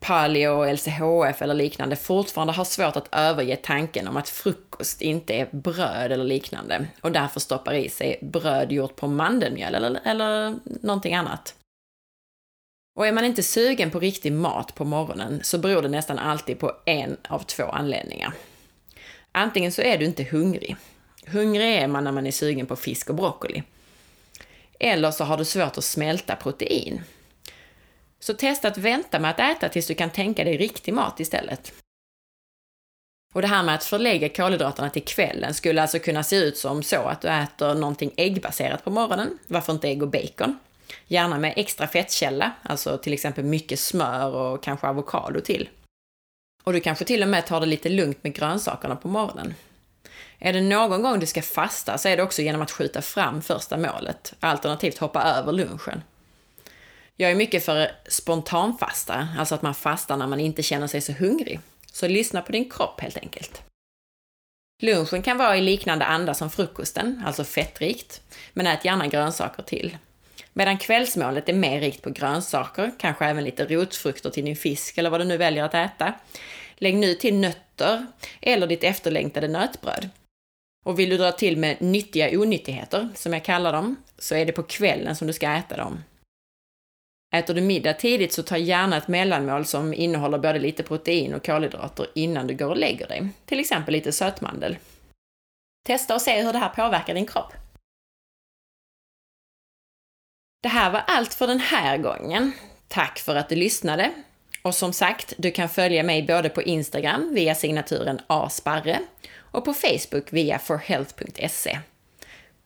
paleo, 0.00 0.72
LCHF 0.72 1.42
eller 1.42 1.54
liknande 1.54 1.96
fortfarande 1.96 2.52
har 2.52 2.64
svårt 2.64 2.96
att 2.96 3.08
överge 3.12 3.56
tanken 3.56 4.08
om 4.08 4.16
att 4.16 4.28
frukost 4.28 5.02
inte 5.02 5.34
är 5.34 5.48
bröd 5.50 6.12
eller 6.12 6.24
liknande 6.24 6.86
och 7.00 7.12
därför 7.12 7.40
stoppar 7.40 7.74
i 7.74 7.88
sig 7.88 8.18
bröd 8.22 8.72
gjort 8.72 8.96
på 8.96 9.06
mandelmjöl 9.06 9.74
eller, 9.74 10.00
eller 10.04 10.54
någonting 10.64 11.14
annat. 11.14 11.54
Och 12.98 13.06
är 13.06 13.12
man 13.12 13.24
inte 13.24 13.42
sugen 13.42 13.90
på 13.90 14.00
riktig 14.00 14.32
mat 14.32 14.74
på 14.74 14.84
morgonen 14.84 15.40
så 15.42 15.58
beror 15.58 15.82
det 15.82 15.88
nästan 15.88 16.18
alltid 16.18 16.58
på 16.58 16.72
en 16.84 17.16
av 17.28 17.38
två 17.38 17.64
anledningar. 17.64 18.32
Antingen 19.32 19.72
så 19.72 19.82
är 19.82 19.98
du 19.98 20.04
inte 20.04 20.24
hungrig. 20.24 20.76
Hungrig 21.26 21.76
är 21.76 21.86
man 21.86 22.04
när 22.04 22.12
man 22.12 22.26
är 22.26 22.30
sugen 22.30 22.66
på 22.66 22.76
fisk 22.76 23.10
och 23.10 23.16
broccoli. 23.16 23.62
Eller 24.78 25.10
så 25.10 25.24
har 25.24 25.36
du 25.36 25.44
svårt 25.44 25.78
att 25.78 25.84
smälta 25.84 26.36
protein. 26.36 27.02
Så 28.20 28.34
testa 28.34 28.68
att 28.68 28.78
vänta 28.78 29.18
med 29.18 29.30
att 29.30 29.56
äta 29.56 29.68
tills 29.68 29.86
du 29.86 29.94
kan 29.94 30.10
tänka 30.10 30.44
dig 30.44 30.56
riktig 30.56 30.94
mat 30.94 31.20
istället. 31.20 31.72
Och 33.34 33.42
det 33.42 33.48
här 33.48 33.62
med 33.62 33.74
att 33.74 33.84
förlägga 33.84 34.28
kolhydraterna 34.28 34.90
till 34.90 35.04
kvällen 35.04 35.54
skulle 35.54 35.82
alltså 35.82 35.98
kunna 35.98 36.22
se 36.22 36.36
ut 36.36 36.58
som 36.58 36.82
så 36.82 37.02
att 37.02 37.20
du 37.20 37.28
äter 37.28 37.74
någonting 37.74 38.12
äggbaserat 38.16 38.84
på 38.84 38.90
morgonen, 38.90 39.38
varför 39.46 39.72
inte 39.72 39.88
ägg 39.88 40.02
och 40.02 40.08
bacon? 40.08 40.58
Gärna 41.06 41.38
med 41.38 41.52
extra 41.56 41.86
fettkälla, 41.88 42.52
alltså 42.62 42.98
till 42.98 43.12
exempel 43.12 43.44
mycket 43.44 43.80
smör 43.80 44.34
och 44.34 44.62
kanske 44.62 44.86
avokado 44.86 45.40
till. 45.40 45.68
Och 46.62 46.72
du 46.72 46.80
kanske 46.80 47.04
till 47.04 47.22
och 47.22 47.28
med 47.28 47.46
tar 47.46 47.60
det 47.60 47.66
lite 47.66 47.88
lugnt 47.88 48.24
med 48.24 48.34
grönsakerna 48.34 48.96
på 48.96 49.08
morgonen. 49.08 49.54
Är 50.44 50.52
det 50.52 50.60
någon 50.60 51.02
gång 51.02 51.20
du 51.20 51.26
ska 51.26 51.42
fasta 51.42 51.98
så 51.98 52.08
är 52.08 52.16
det 52.16 52.22
också 52.22 52.42
genom 52.42 52.62
att 52.62 52.70
skjuta 52.70 53.02
fram 53.02 53.42
första 53.42 53.76
målet, 53.76 54.34
alternativt 54.40 54.98
hoppa 54.98 55.22
över 55.22 55.52
lunchen. 55.52 56.02
Jag 57.16 57.30
är 57.30 57.34
mycket 57.34 57.64
för 57.64 57.90
spontanfasta, 58.08 59.28
alltså 59.38 59.54
att 59.54 59.62
man 59.62 59.74
fastar 59.74 60.16
när 60.16 60.26
man 60.26 60.40
inte 60.40 60.62
känner 60.62 60.86
sig 60.86 61.00
så 61.00 61.12
hungrig. 61.12 61.60
Så 61.92 62.08
lyssna 62.08 62.42
på 62.42 62.52
din 62.52 62.70
kropp 62.70 63.00
helt 63.00 63.16
enkelt. 63.16 63.62
Lunchen 64.82 65.22
kan 65.22 65.38
vara 65.38 65.56
i 65.56 65.60
liknande 65.60 66.04
anda 66.04 66.34
som 66.34 66.50
frukosten, 66.50 67.22
alltså 67.26 67.44
fettrikt, 67.44 68.20
men 68.52 68.66
ät 68.66 68.84
gärna 68.84 69.06
grönsaker 69.06 69.62
till. 69.62 69.96
Medan 70.52 70.78
kvällsmålet 70.78 71.48
är 71.48 71.52
mer 71.52 71.80
rikt 71.80 72.02
på 72.02 72.10
grönsaker, 72.10 72.92
kanske 72.98 73.24
även 73.24 73.44
lite 73.44 73.64
rotfrukter 73.64 74.30
till 74.30 74.44
din 74.44 74.56
fisk 74.56 74.98
eller 74.98 75.10
vad 75.10 75.20
du 75.20 75.24
nu 75.24 75.36
väljer 75.36 75.64
att 75.64 75.74
äta. 75.74 76.14
Lägg 76.76 76.96
nu 76.96 77.14
till 77.14 77.34
nötter 77.34 78.06
eller 78.40 78.66
ditt 78.66 78.84
efterlängtade 78.84 79.48
nötbröd. 79.48 80.10
Och 80.84 80.98
vill 80.98 81.10
du 81.10 81.16
dra 81.16 81.32
till 81.32 81.56
med 81.56 81.80
nyttiga 81.80 82.40
onyttigheter, 82.40 83.08
som 83.14 83.32
jag 83.32 83.44
kallar 83.44 83.72
dem, 83.72 83.96
så 84.18 84.34
är 84.34 84.46
det 84.46 84.52
på 84.52 84.62
kvällen 84.62 85.16
som 85.16 85.26
du 85.26 85.32
ska 85.32 85.50
äta 85.52 85.76
dem. 85.76 86.04
Äter 87.34 87.54
du 87.54 87.60
middag 87.60 87.94
tidigt 87.94 88.32
så 88.32 88.42
ta 88.42 88.56
gärna 88.56 88.96
ett 88.96 89.08
mellanmål 89.08 89.64
som 89.64 89.94
innehåller 89.94 90.38
både 90.38 90.58
lite 90.58 90.82
protein 90.82 91.34
och 91.34 91.46
kolhydrater 91.46 92.06
innan 92.14 92.46
du 92.46 92.54
går 92.54 92.70
och 92.70 92.76
lägger 92.76 93.08
dig. 93.08 93.28
Till 93.46 93.60
exempel 93.60 93.92
lite 93.92 94.12
sötmandel. 94.12 94.76
Testa 95.86 96.14
och 96.14 96.22
se 96.22 96.42
hur 96.42 96.52
det 96.52 96.58
här 96.58 96.68
påverkar 96.68 97.14
din 97.14 97.26
kropp. 97.26 97.52
Det 100.62 100.68
här 100.68 100.90
var 100.90 101.02
allt 101.06 101.34
för 101.34 101.46
den 101.46 101.60
här 101.60 101.98
gången. 101.98 102.52
Tack 102.88 103.18
för 103.18 103.36
att 103.36 103.48
du 103.48 103.54
lyssnade. 103.56 104.12
Och 104.62 104.74
som 104.74 104.92
sagt, 104.92 105.34
du 105.36 105.50
kan 105.50 105.68
följa 105.68 106.02
mig 106.02 106.22
både 106.22 106.48
på 106.48 106.62
Instagram 106.62 107.34
via 107.34 107.54
signaturen 107.54 108.20
asparre 108.26 108.98
och 109.38 109.64
på 109.64 109.74
Facebook 109.74 110.32
via 110.32 110.58
forhealth.se. 110.58 111.78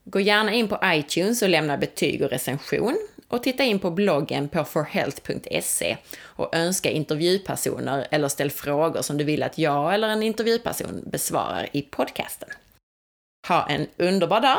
Gå 0.05 0.21
gärna 0.21 0.53
in 0.53 0.69
på 0.69 0.79
iTunes 0.85 1.43
och 1.43 1.49
lämna 1.49 1.77
betyg 1.77 2.23
och 2.23 2.31
recension 2.31 2.99
och 3.29 3.43
titta 3.43 3.65
in 3.65 3.79
på 3.79 3.91
bloggen 3.91 4.49
på 4.49 4.65
forhealth.se 4.65 5.97
och 6.23 6.55
önska 6.55 6.91
intervjupersoner 6.91 8.07
eller 8.11 8.29
ställ 8.29 8.51
frågor 8.51 9.03
som 9.03 9.17
du 9.17 9.25
vill 9.25 9.43
att 9.43 9.59
jag 9.59 9.95
eller 9.95 10.09
en 10.09 10.23
intervjuperson 10.23 11.03
besvarar 11.07 11.69
i 11.73 11.83
podcasten. 11.83 12.49
Ha 13.49 13.67
en 13.69 13.87
underbar 13.97 14.41
dag 14.41 14.59